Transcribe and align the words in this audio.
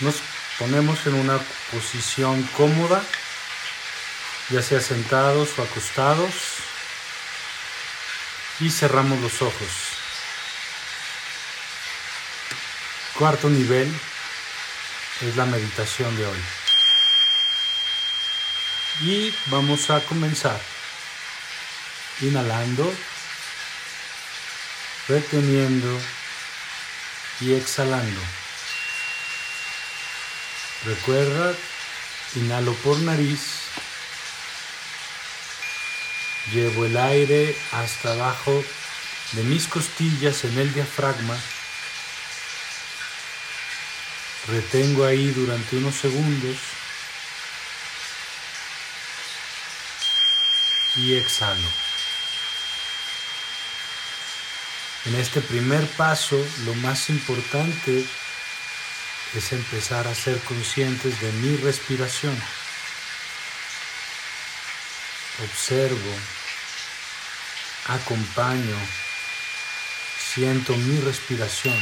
Nos 0.00 0.16
ponemos 0.58 1.04
en 1.06 1.14
una 1.14 1.38
posición 1.72 2.42
cómoda, 2.56 3.02
ya 4.50 4.62
sea 4.62 4.80
sentados 4.80 5.58
o 5.58 5.62
acostados, 5.62 6.32
y 8.60 8.70
cerramos 8.70 9.20
los 9.20 9.42
ojos. 9.42 9.68
Cuarto 13.14 13.50
nivel 13.50 13.92
es 15.22 15.36
la 15.36 15.46
meditación 15.46 16.16
de 16.16 16.26
hoy. 16.26 16.38
Y 19.00 19.34
vamos 19.46 19.90
a 19.90 20.00
comenzar 20.00 20.60
inhalando, 22.20 22.92
reteniendo 25.08 26.00
y 27.40 27.54
exhalando. 27.54 28.37
Recuerda, 30.84 31.54
inhalo 32.36 32.72
por 32.74 32.96
nariz, 33.00 33.40
llevo 36.52 36.86
el 36.86 36.96
aire 36.96 37.56
hasta 37.72 38.12
abajo 38.12 38.64
de 39.32 39.42
mis 39.42 39.66
costillas 39.66 40.44
en 40.44 40.56
el 40.56 40.72
diafragma, 40.72 41.36
retengo 44.46 45.04
ahí 45.04 45.30
durante 45.32 45.76
unos 45.76 45.96
segundos 45.96 46.56
y 50.94 51.16
exhalo. 51.16 51.68
En 55.06 55.16
este 55.16 55.40
primer 55.40 55.86
paso, 55.88 56.36
lo 56.64 56.74
más 56.76 57.10
importante 57.10 58.06
es 59.34 59.52
empezar 59.52 60.08
a 60.08 60.14
ser 60.14 60.38
conscientes 60.40 61.20
de 61.20 61.32
mi 61.32 61.56
respiración. 61.56 62.36
Observo, 65.44 66.14
acompaño, 67.86 68.76
siento 70.34 70.74
mi 70.76 71.00
respiración. 71.00 71.78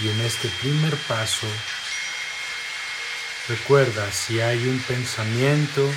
Y 0.00 0.08
en 0.08 0.20
este 0.22 0.48
primer 0.48 0.96
paso, 0.96 1.46
recuerda 3.48 4.10
si 4.10 4.40
hay 4.40 4.66
un 4.66 4.80
pensamiento, 4.80 5.92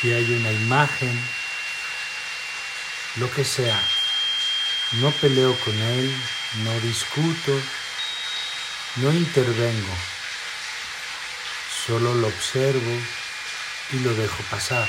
si 0.00 0.12
hay 0.12 0.30
una 0.32 0.52
imagen, 0.52 1.20
lo 3.16 3.30
que 3.32 3.44
sea, 3.44 3.80
no 5.00 5.10
peleo 5.10 5.58
con 5.60 5.74
él, 5.74 6.16
no 6.64 6.80
discuto, 6.80 7.60
no 8.96 9.12
intervengo, 9.12 9.94
solo 11.86 12.14
lo 12.14 12.28
observo 12.28 13.00
y 13.92 13.98
lo 14.00 14.14
dejo 14.14 14.42
pasar. 14.50 14.88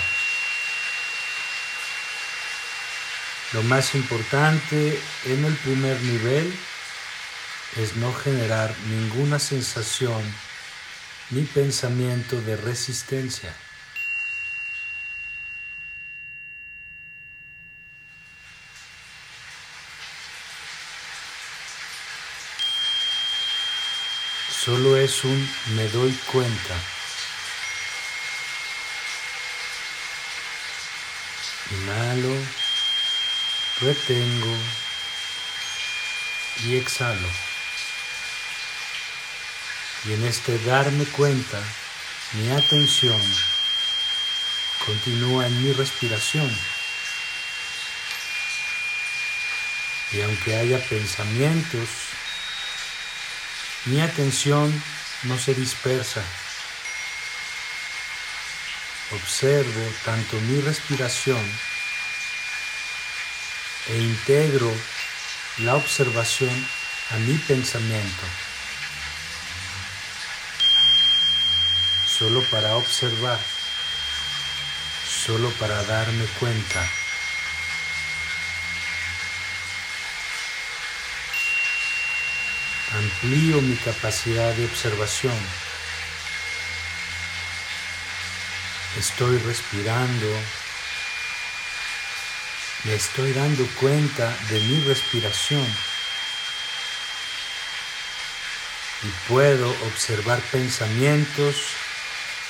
Lo 3.53 3.63
más 3.63 3.95
importante 3.95 5.02
en 5.25 5.43
el 5.43 5.55
primer 5.55 5.99
nivel 6.02 6.53
es 7.77 7.95
no 7.95 8.13
generar 8.13 8.75
ninguna 8.89 9.39
sensación 9.39 10.21
ni 11.31 11.41
pensamiento 11.43 12.39
de 12.41 12.57
resistencia. 12.57 13.55
Solo 24.64 24.89
es 25.04 25.23
un 25.23 25.49
me 25.76 25.87
doy 25.89 26.11
cuenta. 26.32 26.76
Inhalo, 31.71 32.36
retengo 33.82 34.58
y 36.65 36.76
exhalo. 36.77 37.27
Y 40.05 40.14
en 40.14 40.26
este 40.26 40.58
darme 40.59 41.05
cuenta, 41.05 41.61
mi 42.33 42.49
atención 42.52 43.21
continúa 44.86 45.48
en 45.48 45.64
mi 45.64 45.73
respiración. 45.73 46.49
Y 50.11 50.21
aunque 50.21 50.55
haya 50.55 50.80
pensamientos 50.89 52.08
mi 53.85 54.01
atención 54.01 54.83
no 55.23 55.37
se 55.37 55.53
dispersa. 55.53 56.21
Observo 59.11 59.93
tanto 60.05 60.39
mi 60.41 60.61
respiración 60.61 61.43
e 63.87 63.97
integro 63.97 64.71
la 65.59 65.75
observación 65.75 66.67
a 67.11 67.17
mi 67.17 67.33
pensamiento. 67.37 68.25
Solo 72.05 72.43
para 72.51 72.75
observar, 72.75 73.39
solo 75.25 75.49
para 75.51 75.81
darme 75.83 76.25
cuenta. 76.39 76.98
Amplío 83.21 83.61
mi 83.61 83.75
capacidad 83.75 84.53
de 84.53 84.65
observación. 84.65 85.37
Estoy 88.97 89.37
respirando, 89.39 90.27
me 92.85 92.93
estoy 92.93 93.33
dando 93.33 93.65
cuenta 93.79 94.35
de 94.49 94.59
mi 94.61 94.79
respiración 94.85 95.65
y 99.03 99.27
puedo 99.27 99.69
observar 99.87 100.39
pensamientos 100.52 101.55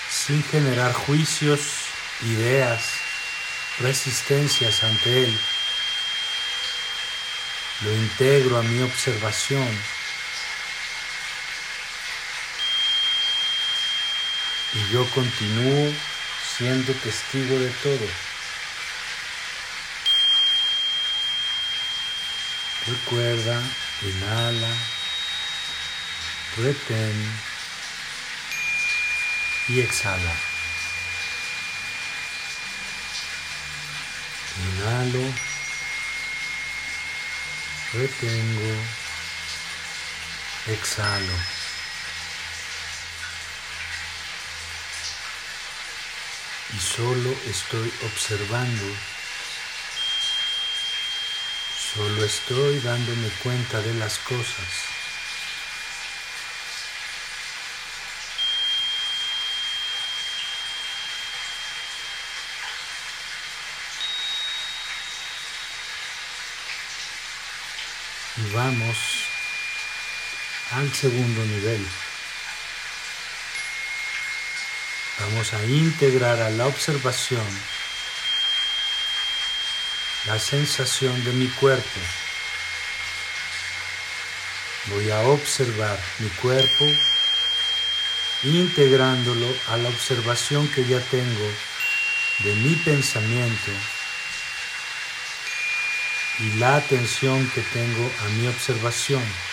sin 0.10 0.44
generar 0.44 0.94
juicios, 0.94 1.62
ideas, 2.22 2.84
resistencias 3.80 4.84
ante 4.84 5.24
él. 5.26 5.40
Lo 7.82 7.94
integro 7.96 8.58
a 8.58 8.64
mi 8.64 8.82
observación 8.82 9.99
y 14.74 14.94
yo 14.94 15.10
continúo 15.12 15.94
siendo 16.58 16.94
testigo 16.94 17.58
de 17.58 17.70
todo. 17.70 18.08
Recuerda, 22.86 23.62
inhala, 24.02 24.74
retén 26.58 27.40
y 29.70 29.80
exhala. 29.82 30.36
Inhalo, 34.60 35.34
retengo, 37.94 38.76
exhalo. 40.68 41.59
Solo 46.80 47.36
estoy 47.46 47.92
observando, 48.06 48.86
solo 51.94 52.24
estoy 52.24 52.80
dándome 52.80 53.30
cuenta 53.44 53.82
de 53.82 53.94
las 53.96 54.18
cosas. 54.20 54.90
Y 68.38 68.54
vamos 68.54 68.98
al 70.72 70.94
segundo 70.94 71.44
nivel. 71.44 71.86
Vamos 75.20 75.54
a 75.54 75.64
integrar 75.66 76.42
a 76.42 76.50
la 76.50 76.66
observación 76.68 77.46
la 80.26 80.40
sensación 80.40 81.24
de 81.26 81.34
mi 81.34 81.48
cuerpo. 81.48 82.00
Voy 84.88 85.10
a 85.12 85.20
observar 85.22 86.00
mi 86.20 86.30
cuerpo 86.30 86.86
integrándolo 88.44 89.48
a 89.68 89.78
la 89.78 89.90
observación 89.90 90.68
que 90.70 90.86
ya 90.86 91.02
tengo 91.02 91.52
de 92.40 92.56
mi 92.56 92.76
pensamiento 92.76 93.72
y 96.40 96.54
la 96.60 96.78
atención 96.78 97.50
que 97.50 97.62
tengo 97.62 98.10
a 98.22 98.30
mi 98.30 98.48
observación. 98.48 99.49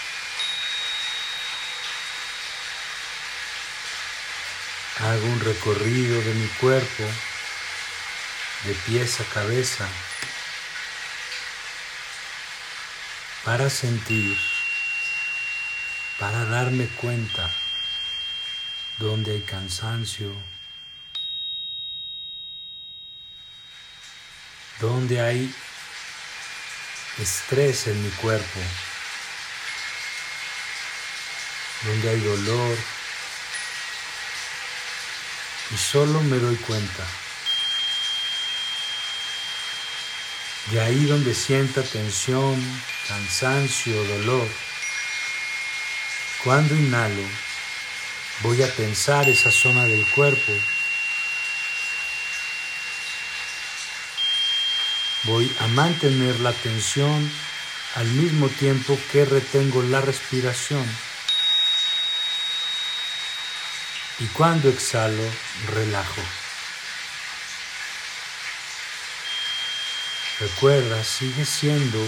Hago 4.99 5.27
un 5.27 5.41
recorrido 5.41 6.23
de 6.23 6.35
mi 6.35 6.49
cuerpo 6.59 7.05
de 8.65 8.73
pies 8.87 9.21
a 9.21 9.25
cabeza 9.25 9.87
para 13.45 13.69
sentir, 13.69 14.39
para 16.19 16.47
darme 16.47 16.87
cuenta 16.89 17.55
dónde 18.97 19.33
hay 19.33 19.43
cansancio, 19.43 20.35
dónde 24.81 25.21
hay 25.21 25.55
estrés 27.19 27.87
en 27.87 28.03
mi 28.03 28.11
cuerpo, 28.13 28.61
donde 31.85 32.09
hay 32.09 32.21
dolor, 32.21 32.96
y 35.73 35.77
solo 35.77 36.21
me 36.23 36.39
doy 36.39 36.57
cuenta. 36.57 37.07
De 40.71 40.81
ahí 40.81 41.05
donde 41.05 41.35
sienta 41.35 41.83
tensión, 41.83 42.61
cansancio, 43.07 44.03
dolor, 44.05 44.49
cuando 46.43 46.75
inhalo, 46.75 47.23
voy 48.43 48.63
a 48.63 48.73
pensar 48.75 49.29
esa 49.29 49.51
zona 49.51 49.85
del 49.85 50.09
cuerpo. 50.11 50.53
Voy 55.25 55.53
a 55.61 55.67
mantener 55.69 56.39
la 56.41 56.53
tensión 56.53 57.31
al 57.97 58.07
mismo 58.09 58.49
tiempo 58.49 58.99
que 59.11 59.25
retengo 59.25 59.83
la 59.83 60.01
respiración. 60.01 60.85
Y 64.19 64.27
cuando 64.29 64.71
exhalo, 64.71 65.23
relajo. 65.75 66.23
Recuerda, 70.41 71.05
sigue 71.05 71.45
siendo 71.45 71.99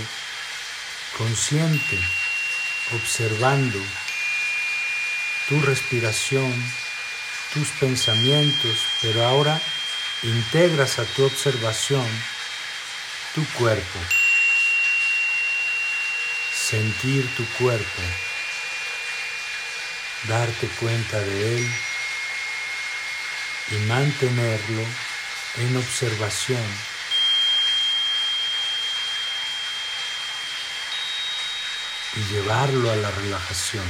consciente, 1.18 1.98
observando 2.94 3.78
tu 5.48 5.60
respiración, 5.60 6.52
tus 7.52 7.68
pensamientos, 7.80 8.78
pero 9.02 9.26
ahora 9.26 9.60
integras 10.22 10.98
a 10.98 11.04
tu 11.04 11.24
observación 11.24 12.06
tu 13.34 13.44
cuerpo, 13.58 13.98
sentir 16.54 17.34
tu 17.36 17.44
cuerpo, 17.62 18.02
darte 20.26 20.68
cuenta 20.80 21.20
de 21.20 21.58
él 21.58 21.87
y 23.70 23.76
mantenerlo 23.86 24.82
en 25.56 25.76
observación. 25.76 26.64
Y 32.16 32.32
llevarlo 32.32 32.90
a 32.90 32.96
la 32.96 33.10
relajación. 33.10 33.84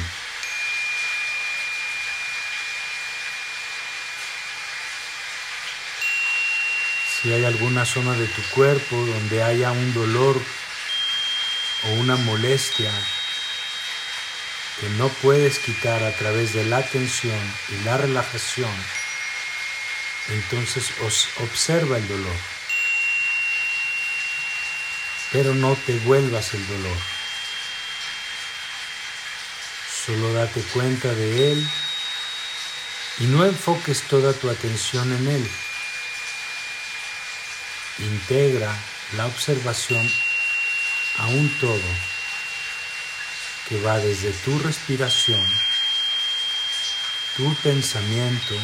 Si 7.20 7.32
hay 7.32 7.44
alguna 7.44 7.84
zona 7.84 8.12
de 8.12 8.26
tu 8.26 8.42
cuerpo 8.50 8.96
donde 8.96 9.42
haya 9.42 9.72
un 9.72 9.92
dolor 9.94 10.40
o 11.84 11.90
una 11.94 12.16
molestia 12.16 12.92
que 14.80 14.88
no 14.90 15.08
puedes 15.08 15.58
quitar 15.58 16.02
a 16.04 16.16
través 16.16 16.52
de 16.52 16.64
la 16.64 16.78
atención 16.78 17.40
y 17.70 17.84
la 17.84 17.96
relajación, 17.96 18.70
entonces 20.28 20.90
observa 21.38 21.96
el 21.96 22.06
dolor, 22.08 22.36
pero 25.32 25.54
no 25.54 25.74
te 25.86 25.98
vuelvas 26.00 26.54
el 26.54 26.66
dolor. 26.66 26.96
Solo 30.06 30.32
date 30.32 30.62
cuenta 30.72 31.12
de 31.14 31.52
él 31.52 31.70
y 33.20 33.24
no 33.24 33.44
enfoques 33.44 34.02
toda 34.02 34.32
tu 34.32 34.48
atención 34.48 35.12
en 35.12 35.28
él. 35.28 35.50
Integra 37.98 38.74
la 39.16 39.26
observación 39.26 40.08
a 41.18 41.26
un 41.26 41.58
todo 41.58 41.82
que 43.68 43.80
va 43.82 43.98
desde 43.98 44.32
tu 44.32 44.58
respiración, 44.60 45.46
tu 47.36 47.54
pensamiento, 47.56 48.54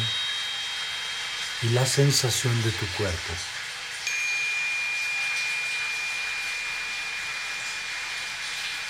y 1.61 1.69
la 1.69 1.85
sensación 1.85 2.61
de 2.63 2.71
tu 2.71 2.85
cuerpo. 2.97 3.33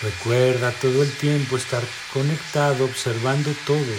Recuerda 0.02 0.72
todo 0.74 1.04
el 1.04 1.12
tiempo 1.18 1.58
estar 1.58 1.84
conectado, 2.12 2.86
observando 2.86 3.54
todo. 3.66 3.96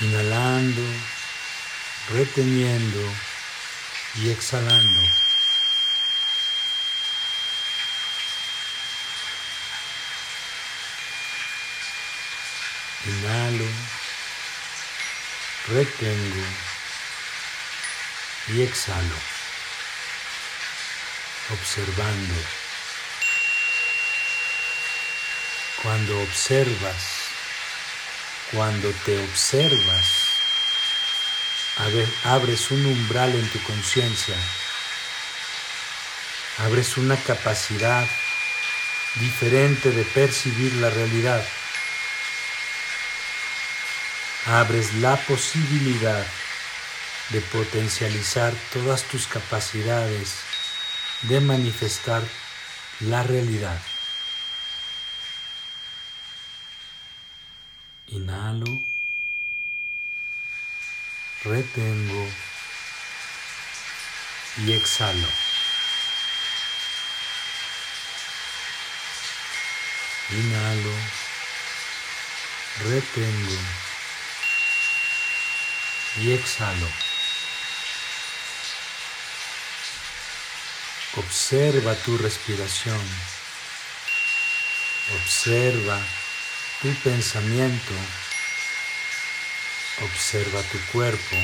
Inhalando, 0.00 0.82
reteniendo 2.12 3.00
y 4.16 4.30
exhalando. 4.30 5.00
Inhalo 13.06 14.03
retengo 15.68 16.44
y 18.48 18.62
exhalo, 18.62 19.16
observando. 21.50 22.34
Cuando 25.82 26.20
observas, 26.22 27.02
cuando 28.52 28.90
te 29.04 29.18
observas, 29.22 30.04
abres 32.24 32.70
un 32.70 32.84
umbral 32.84 33.34
en 33.34 33.48
tu 33.50 33.62
conciencia, 33.62 34.36
abres 36.58 36.96
una 36.98 37.16
capacidad 37.16 38.06
diferente 39.16 39.90
de 39.90 40.04
percibir 40.04 40.74
la 40.74 40.90
realidad 40.90 41.44
abres 44.46 44.92
la 44.94 45.16
posibilidad 45.16 46.26
de 47.30 47.40
potencializar 47.40 48.52
todas 48.72 49.02
tus 49.04 49.26
capacidades 49.26 50.36
de 51.22 51.40
manifestar 51.40 52.22
la 53.00 53.22
realidad. 53.22 53.80
Inhalo, 58.08 58.82
retengo 61.44 62.28
y 64.58 64.72
exhalo. 64.72 65.28
Inhalo, 70.30 70.94
retengo 72.84 73.83
y 76.20 76.32
exhalo. 76.32 76.88
Observa 81.16 81.94
tu 81.94 82.18
respiración. 82.18 83.00
Observa 85.20 86.00
tu 86.82 86.92
pensamiento. 87.02 87.94
Observa 90.02 90.60
tu 90.62 90.78
cuerpo. 90.92 91.36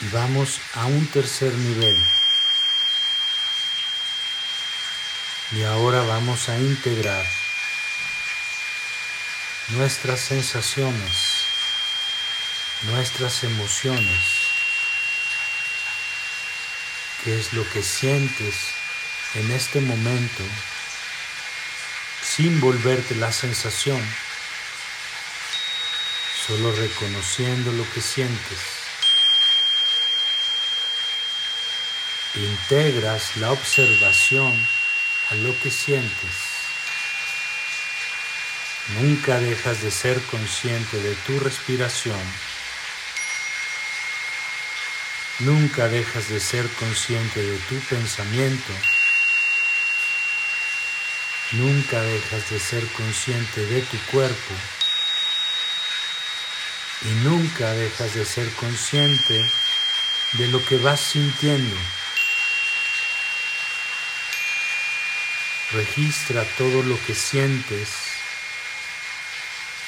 Y 0.00 0.08
vamos 0.08 0.60
a 0.74 0.86
un 0.86 1.06
tercer 1.08 1.52
nivel. 1.52 1.96
Y 5.52 5.62
ahora 5.62 6.02
vamos 6.02 6.48
a 6.48 6.58
integrar 6.58 7.37
nuestras 9.70 10.20
sensaciones, 10.20 11.44
nuestras 12.84 13.44
emociones, 13.44 14.20
qué 17.22 17.38
es 17.38 17.52
lo 17.52 17.68
que 17.68 17.82
sientes 17.82 18.54
en 19.34 19.50
este 19.50 19.80
momento 19.80 20.42
sin 22.22 22.60
volverte 22.60 23.14
la 23.16 23.30
sensación, 23.30 24.00
solo 26.46 26.72
reconociendo 26.72 27.70
lo 27.72 27.84
que 27.92 28.00
sientes. 28.00 28.58
Integras 32.34 33.36
la 33.36 33.52
observación 33.52 34.66
a 35.30 35.34
lo 35.34 35.58
que 35.60 35.70
sientes. 35.70 36.47
Nunca 38.94 39.38
dejas 39.38 39.82
de 39.82 39.90
ser 39.90 40.20
consciente 40.22 40.98
de 40.98 41.14
tu 41.26 41.38
respiración. 41.40 42.20
Nunca 45.40 45.88
dejas 45.88 46.28
de 46.28 46.40
ser 46.40 46.66
consciente 46.70 47.42
de 47.42 47.58
tu 47.68 47.78
pensamiento. 47.80 48.72
Nunca 51.52 52.00
dejas 52.00 52.50
de 52.50 52.58
ser 52.58 52.86
consciente 52.88 53.66
de 53.66 53.82
tu 53.82 53.98
cuerpo. 54.10 54.54
Y 57.02 57.10
nunca 57.24 57.72
dejas 57.74 58.14
de 58.14 58.24
ser 58.24 58.50
consciente 58.54 59.50
de 60.32 60.48
lo 60.48 60.64
que 60.64 60.78
vas 60.78 61.00
sintiendo. 61.00 61.76
Registra 65.72 66.44
todo 66.56 66.82
lo 66.82 66.98
que 67.04 67.14
sientes, 67.14 68.17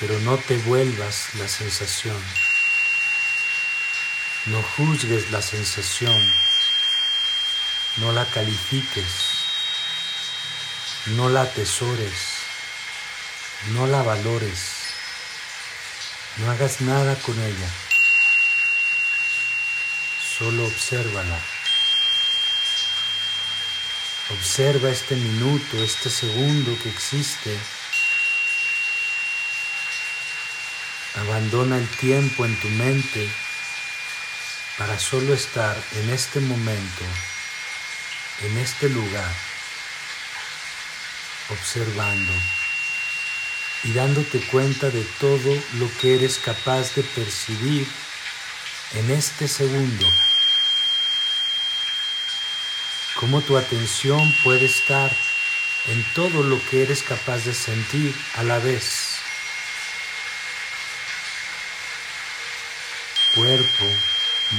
pero 0.00 0.18
no 0.20 0.38
te 0.38 0.56
vuelvas 0.56 1.34
la 1.34 1.46
sensación. 1.46 2.16
No 4.46 4.62
juzgues 4.62 5.30
la 5.30 5.42
sensación, 5.42 6.18
no 7.98 8.10
la 8.12 8.24
califiques, 8.24 9.12
no 11.08 11.28
la 11.28 11.42
atesores, 11.42 12.14
no 13.72 13.86
la 13.86 14.02
valores, 14.02 14.72
no 16.38 16.50
hagas 16.50 16.80
nada 16.80 17.14
con 17.16 17.38
ella, 17.38 17.70
solo 20.38 20.64
obsérvala. 20.64 21.38
Observa 24.30 24.88
este 24.88 25.16
minuto, 25.16 25.76
este 25.82 26.08
segundo 26.08 26.78
que 26.82 26.88
existe. 26.88 27.58
Abandona 31.30 31.78
el 31.78 31.86
tiempo 31.86 32.44
en 32.44 32.58
tu 32.58 32.68
mente 32.70 33.30
para 34.76 34.98
solo 34.98 35.32
estar 35.32 35.80
en 35.92 36.10
este 36.10 36.40
momento, 36.40 37.04
en 38.42 38.58
este 38.58 38.88
lugar, 38.88 39.32
observando 41.50 42.32
y 43.84 43.92
dándote 43.92 44.40
cuenta 44.48 44.90
de 44.90 45.04
todo 45.20 45.54
lo 45.74 45.88
que 46.00 46.16
eres 46.16 46.40
capaz 46.40 46.96
de 46.96 47.04
percibir 47.04 47.86
en 48.94 49.12
este 49.12 49.46
segundo 49.46 50.06
cómo 53.14 53.40
tu 53.42 53.56
atención 53.56 54.34
puede 54.42 54.64
estar 54.64 55.16
en 55.86 56.04
todo 56.12 56.42
lo 56.42 56.60
que 56.68 56.82
eres 56.82 57.04
capaz 57.04 57.44
de 57.44 57.54
sentir 57.54 58.12
a 58.34 58.42
la 58.42 58.58
vez. 58.58 59.19
Cuerpo, 63.40 63.86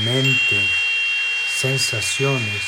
mente, 0.03 0.67
sensaciones 1.55 2.63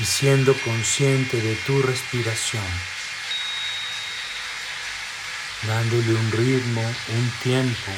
y 0.00 0.04
siendo 0.04 0.54
consciente 0.64 1.40
de 1.40 1.54
tu 1.54 1.80
respiración, 1.82 2.64
dándole 5.68 6.14
un 6.14 6.32
ritmo, 6.32 6.82
un 6.82 7.30
tiempo 7.44 7.92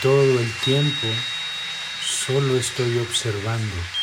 todo 0.00 0.40
el 0.40 0.50
tiempo 0.64 1.08
solo 2.00 2.56
estoy 2.56 2.98
observando. 3.00 3.99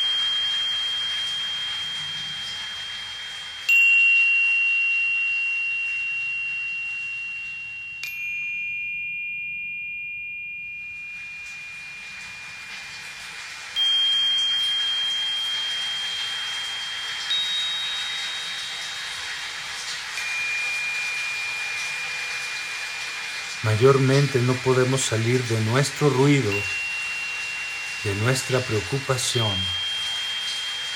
Mayormente 23.68 24.40
no 24.40 24.54
podemos 24.54 25.02
salir 25.02 25.44
de 25.44 25.60
nuestro 25.66 26.10
ruido, 26.10 26.50
de 28.06 28.16
nuestra 28.16 28.62
preocupación, 28.62 29.54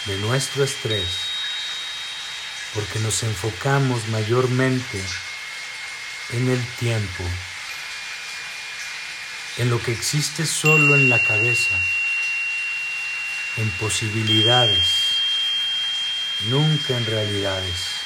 de 0.06 0.16
nuestro 0.20 0.64
estrés, 0.64 1.10
porque 2.74 3.00
nos 3.00 3.24
enfocamos 3.24 4.08
mayormente 4.08 5.04
en 6.30 6.50
el 6.50 6.66
tiempo, 6.78 7.26
en 9.58 9.70
lo 9.70 9.78
que 9.82 9.92
existe 9.92 10.46
solo 10.46 10.96
en 10.96 11.10
la 11.10 11.22
cabeza, 11.22 11.78
en 13.58 13.70
posibilidades, 13.72 14.88
nunca 16.48 16.96
en 16.96 17.06
realidades. 17.06 18.01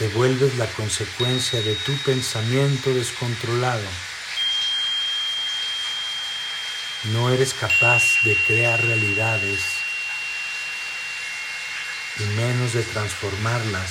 Te 0.00 0.08
vuelves 0.08 0.56
la 0.56 0.66
consecuencia 0.66 1.60
de 1.60 1.74
tu 1.74 1.94
pensamiento 1.98 2.88
descontrolado. 2.94 3.86
No 7.12 7.28
eres 7.28 7.52
capaz 7.52 8.02
de 8.24 8.34
crear 8.46 8.82
realidades 8.82 9.60
y 12.18 12.22
menos 12.34 12.72
de 12.72 12.82
transformarlas 12.82 13.90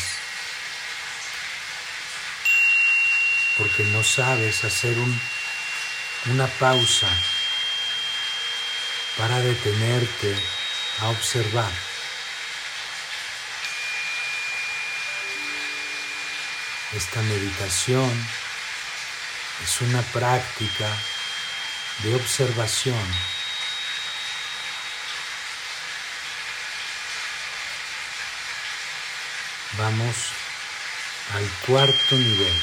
porque 3.60 3.84
no 3.84 4.04
sabes 4.04 4.63
hacer 4.63 4.98
un, 4.98 5.22
una 6.32 6.48
pausa 6.48 7.10
para 9.16 9.39
detenerte 9.42 10.36
a 11.01 11.10
observar. 11.10 11.88
Esta 16.93 17.22
meditación 17.22 18.10
es 19.63 19.81
una 19.81 20.01
práctica 20.01 20.89
de 22.01 22.15
observación. 22.15 22.98
Vamos 29.77 30.15
al 31.36 31.48
cuarto 31.67 32.15
nivel. 32.15 32.62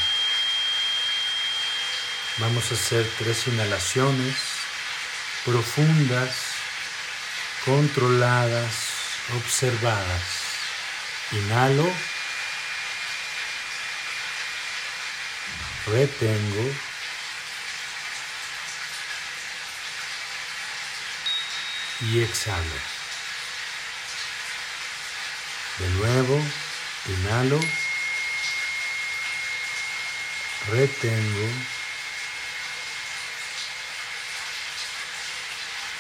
Vamos 2.38 2.72
a 2.72 2.74
hacer 2.74 3.08
tres 3.18 3.46
inhalaciones 3.46 4.34
profundas, 5.44 6.34
controladas, 7.64 8.74
observadas. 9.36 10.22
Inhalo. 11.30 12.15
Retengo 15.86 16.70
y 22.00 22.22
exhalo. 22.22 22.76
De 25.78 25.88
nuevo, 25.90 26.42
inhalo, 27.06 27.60
retengo 30.70 31.48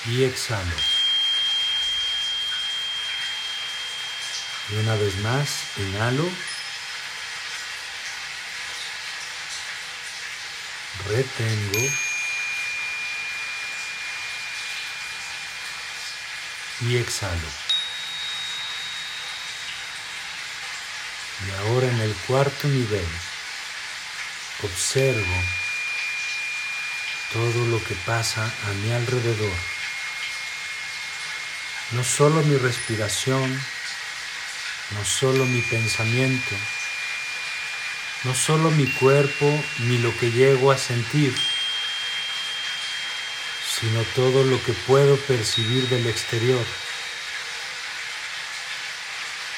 y 0.06 0.24
exhalo. 0.24 0.76
Y 4.68 4.76
una 4.76 4.96
vez 4.96 5.14
más, 5.18 5.48
inhalo. 5.76 6.55
Retengo 11.08 11.88
y 16.82 16.96
exhalo. 16.96 17.48
Y 21.46 21.50
ahora 21.50 21.88
en 21.88 22.00
el 22.00 22.14
cuarto 22.26 22.68
nivel 22.68 23.06
observo 24.62 25.42
todo 27.32 27.66
lo 27.66 27.82
que 27.84 27.94
pasa 28.06 28.44
a 28.44 28.72
mi 28.82 28.92
alrededor. 28.92 29.56
no 31.92 32.02
solo 32.02 32.42
mi 32.42 32.56
respiración, 32.56 33.62
no 34.92 35.04
solo 35.04 35.44
mi 35.44 35.60
pensamiento, 35.62 36.56
no 38.26 38.34
solo 38.34 38.72
mi 38.72 38.86
cuerpo 38.86 39.46
ni 39.78 39.98
lo 39.98 40.14
que 40.18 40.32
llego 40.32 40.72
a 40.72 40.78
sentir, 40.78 41.32
sino 43.78 44.02
todo 44.16 44.42
lo 44.42 44.60
que 44.64 44.72
puedo 44.72 45.16
percibir 45.16 45.88
del 45.88 46.08
exterior, 46.08 46.64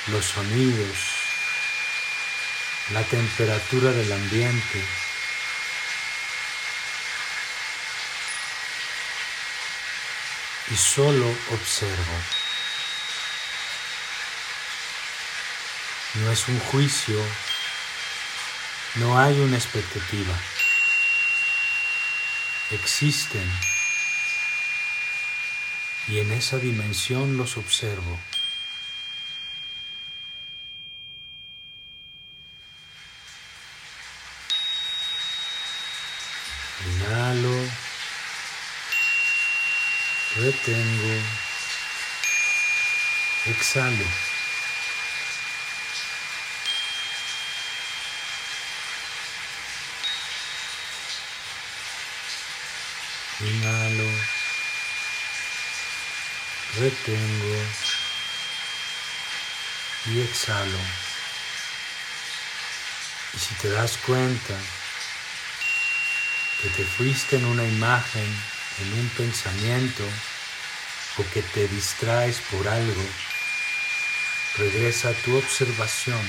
los 0.08 0.22
sonidos, 0.22 0.98
la 2.90 3.02
temperatura 3.04 3.90
del 3.92 4.12
ambiente, 4.12 4.84
y 10.70 10.76
solo 10.76 11.26
observo. 11.52 12.22
No 16.16 16.30
es 16.30 16.48
un 16.48 16.58
juicio, 16.60 17.18
no 18.96 19.18
hay 19.18 19.38
una 19.40 19.56
expectativa. 19.56 20.34
Existen 22.70 23.50
y 26.08 26.18
en 26.18 26.32
esa 26.32 26.58
dimensión 26.58 27.36
los 27.36 27.56
observo. 27.56 28.18
Inhalo 36.86 37.88
retengo, 40.38 41.22
exhalo. 43.46 44.27
Inhalo, 53.40 54.10
retengo 56.76 57.56
y 60.06 60.20
exhalo. 60.22 60.78
Y 63.34 63.38
si 63.38 63.54
te 63.62 63.68
das 63.70 63.96
cuenta 63.98 64.54
que 66.62 66.68
te 66.70 66.84
fuiste 66.84 67.36
en 67.36 67.44
una 67.44 67.64
imagen 67.64 68.26
en 68.80 68.92
un 68.94 69.08
pensamiento 69.10 70.04
o 71.18 71.24
que 71.32 71.42
te 71.42 71.68
distraes 71.68 72.40
por 72.50 72.66
algo, 72.66 73.04
regresa 74.56 75.10
a 75.10 75.14
tu 75.14 75.36
observación. 75.36 76.28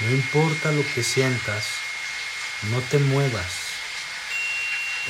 No 0.00 0.10
importa 0.10 0.70
lo 0.72 0.84
que 0.94 1.02
sientas, 1.02 1.64
no 2.64 2.82
te 2.82 2.98
muevas. 2.98 3.65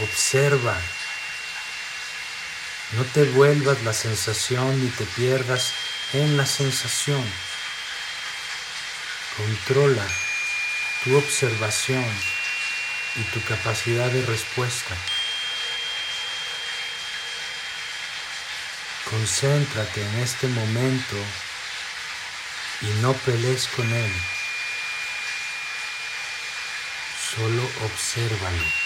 Observa. 0.03 0.79
No 2.93 3.05
te 3.05 3.25
vuelvas 3.25 3.83
la 3.83 3.95
sensación 3.95 4.85
ni 4.85 4.91
te 4.91 5.05
pierdas 5.05 5.73
en 6.13 6.37
la 6.37 6.45
sensación. 6.45 7.25
Controla 9.37 10.07
tu 11.03 11.17
observación 11.17 12.05
y 13.17 13.23
tu 13.33 13.43
capacidad 13.45 14.11
de 14.11 14.25
respuesta. 14.27 14.95
Concéntrate 19.11 20.03
en 20.03 20.19
este 20.19 20.47
momento 20.49 21.17
y 22.83 22.87
no 23.01 23.15
pelees 23.15 23.67
con 23.69 23.91
él. 23.91 24.13
Solo 27.35 27.63
obsérvalo. 27.85 28.86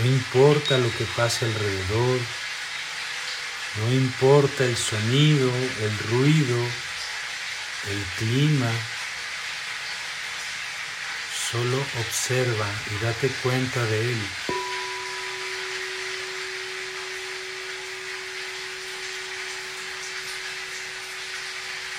No 0.00 0.06
importa 0.06 0.78
lo 0.78 0.90
que 0.96 1.04
pase 1.14 1.44
alrededor, 1.44 2.20
no 3.76 3.92
importa 3.92 4.64
el 4.64 4.74
sonido, 4.74 5.50
el 5.82 5.98
ruido, 6.10 6.56
el 7.90 8.02
clima, 8.16 8.70
solo 11.50 11.76
observa 11.98 12.66
y 12.90 13.04
date 13.04 13.28
cuenta 13.42 13.84
de 13.84 14.12
él. 14.12 14.22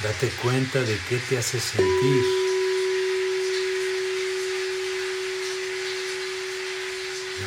Date 0.01 0.29
cuenta 0.41 0.81
de 0.81 0.97
qué 1.07 1.19
te 1.19 1.37
hace 1.37 1.59
sentir. 1.59 2.50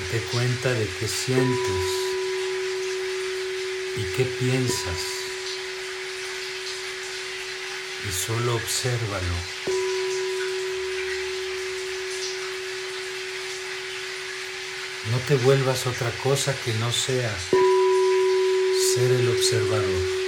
Date 0.05 0.21
cuenta 0.33 0.71
de 0.71 0.87
qué 1.01 1.09
sientes. 1.09 1.87
¿Y 3.97 4.03
qué 4.17 4.25
piensas? 4.39 5.01
Y 8.07 8.13
solo 8.13 8.57
obsérvalo. 8.57 9.35
No 15.11 15.19
te 15.27 15.37
vuelvas 15.37 15.87
otra 15.87 16.11
cosa 16.23 16.55
que 16.65 16.75
no 16.75 16.93
sea 16.93 17.35
ser 18.95 19.11
el 19.11 19.29
observador. 19.31 20.24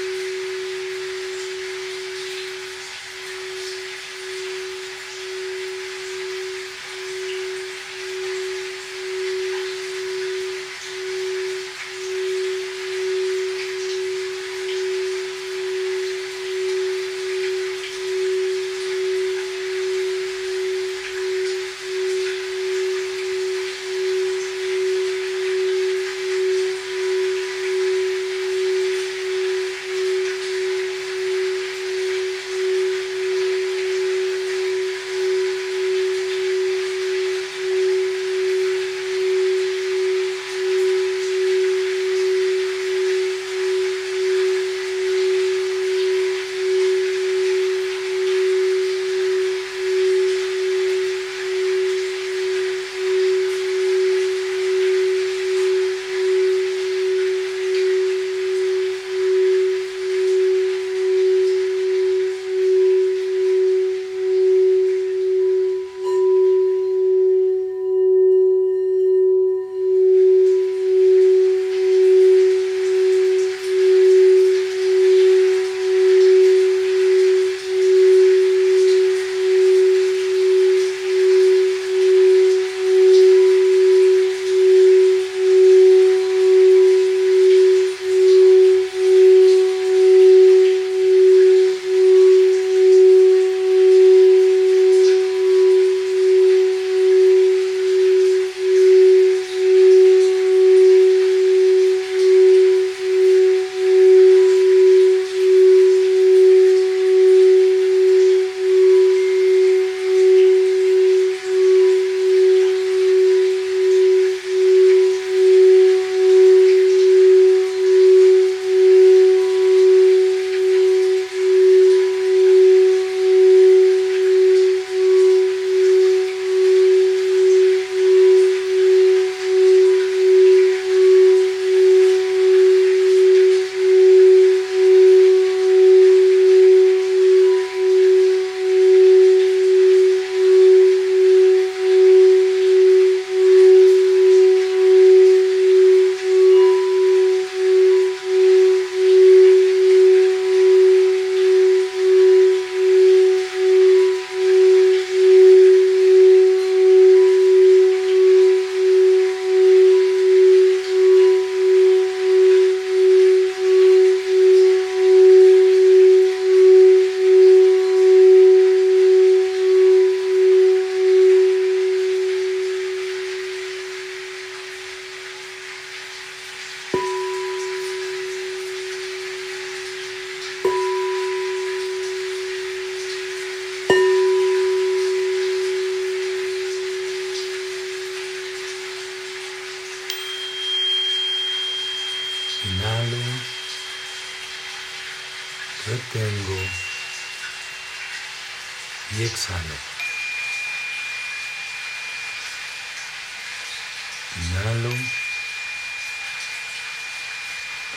Inhalo, 204.37 204.91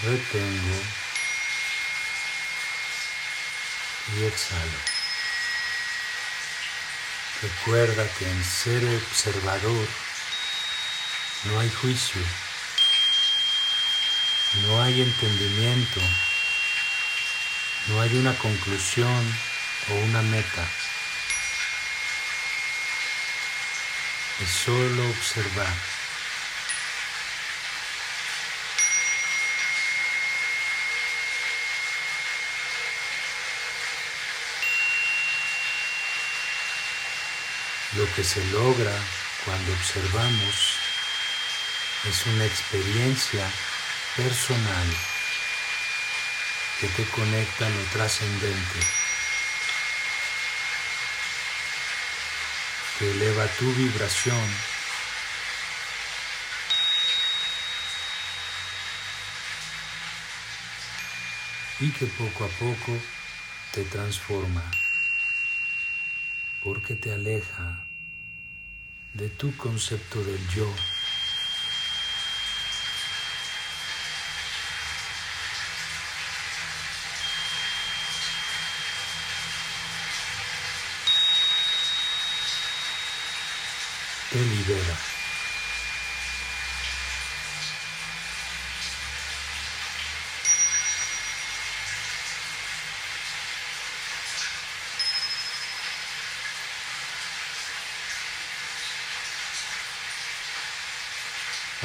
retengo 0.04 0.82
y 4.16 4.24
exhalo. 4.24 4.80
Recuerda 7.42 8.08
que 8.18 8.30
en 8.30 8.44
ser 8.44 8.84
observador 8.96 9.88
no 11.46 11.60
hay 11.60 11.70
juicio, 11.70 12.22
no 14.68 14.82
hay 14.82 15.02
entendimiento, 15.02 16.02
no 17.88 18.02
hay 18.02 18.18
una 18.18 18.38
conclusión 18.38 19.38
o 19.90 19.94
una 19.94 20.22
meta. 20.22 20.68
Es 24.42 24.50
solo 24.50 25.10
observar. 25.10 25.99
Lo 38.00 38.06
que 38.14 38.24
se 38.24 38.42
logra 38.54 38.98
cuando 39.44 39.74
observamos 39.74 40.78
es 42.06 42.26
una 42.28 42.46
experiencia 42.46 43.46
personal 44.16 44.88
que 46.80 46.88
te 46.88 47.04
conecta 47.10 47.68
a 47.68 47.70
lo 47.70 47.84
trascendente, 47.92 48.80
que 52.98 53.12
eleva 53.12 53.46
tu 53.58 53.70
vibración 53.74 54.50
y 61.82 61.92
que 61.92 62.06
poco 62.06 62.46
a 62.46 62.48
poco 62.48 62.98
te 63.74 63.84
transforma 63.84 64.64
porque 66.64 66.96
te 66.96 67.12
aleja 67.12 67.89
de 69.20 69.28
tu 69.28 69.54
concepto 69.58 70.24
del 70.24 70.48
yo. 70.48 70.66
Te 84.32 84.40
libera. 84.40 85.19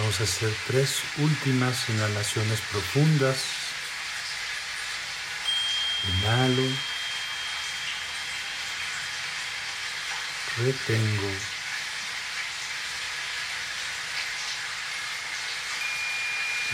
Vamos 0.04 0.20
a 0.20 0.24
hacer 0.24 0.54
tres 0.66 0.98
últimas 1.16 1.88
inhalaciones 1.88 2.60
profundas. 2.70 3.38
Inhalo. 6.06 6.68
Retengo. 10.58 11.30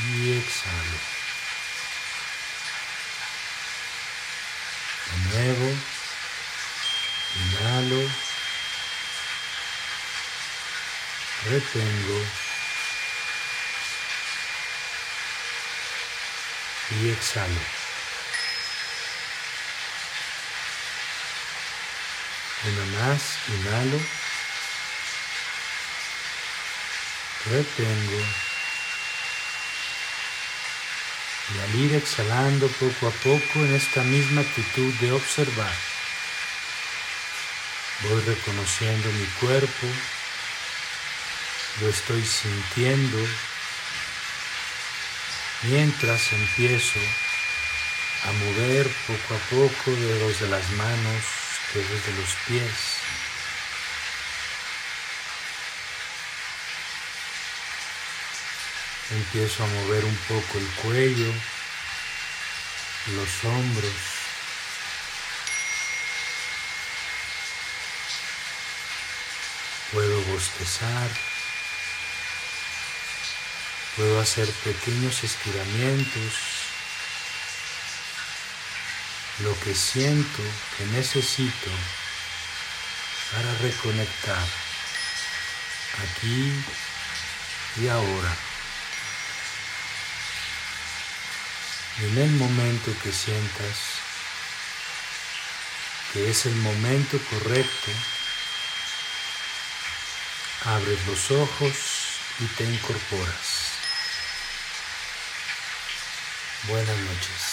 Y 0.09 0.39
exhalo. 0.39 0.99
De 5.31 5.37
nuevo. 5.37 5.77
Inhalo. 7.37 8.11
Retengo. 11.49 12.40
Y 16.91 17.11
exhalo. 17.11 17.61
Una 22.63 22.99
más, 22.99 23.23
inhalo, 23.49 24.01
retengo 27.47 28.23
y 31.55 31.59
al 31.59 31.75
ir 31.75 31.95
exhalando 31.95 32.69
poco 32.69 33.09
a 33.09 33.11
poco 33.11 33.65
en 33.65 33.75
esta 33.75 34.03
misma 34.03 34.43
actitud 34.43 34.93
de 35.01 35.13
observar, 35.13 35.75
voy 38.03 38.21
reconociendo 38.23 39.11
mi 39.13 39.27
cuerpo, 39.41 39.87
lo 41.81 41.89
estoy 41.89 42.25
sintiendo 42.25 43.19
mientras 45.63 46.33
empiezo 46.33 47.01
a 48.25 48.33
mover 48.33 48.89
poco 49.07 49.35
a 49.35 49.39
poco 49.51 49.91
dedos 49.91 50.41
de 50.41 50.49
las 50.49 50.69
manos, 50.71 51.25
dedos 51.75 52.07
de 52.07 52.13
los 52.21 52.35
pies. 52.47 53.01
Empiezo 59.11 59.65
a 59.65 59.67
mover 59.67 60.05
un 60.05 60.17
poco 60.29 60.59
el 60.59 60.67
cuello, 60.83 61.33
los 63.17 63.45
hombros. 63.45 63.93
Puedo 69.93 70.23
bostezar. 70.23 71.30
Puedo 73.97 74.21
hacer 74.21 74.49
pequeños 74.65 75.25
estiramientos. 75.25 76.35
Lo 79.41 79.59
que 79.61 79.75
siento 79.75 80.43
que 80.77 80.87
necesito 80.87 81.71
para 83.33 83.55
reconectar 83.59 84.47
aquí 85.99 86.53
y 87.77 87.89
ahora. 87.89 88.37
En 91.99 92.19
el 92.19 92.31
momento 92.31 92.93
que 93.03 93.13
sientas 93.13 93.77
que 96.13 96.29
es 96.29 96.47
el 96.47 96.55
momento 96.57 97.19
correcto, 97.31 97.93
abres 100.65 101.07
los 101.07 101.31
ojos 101.31 101.75
y 102.41 102.47
te 102.47 102.65
incorporas. 102.65 103.70
Buenas 106.71 106.97
noches. 107.01 107.50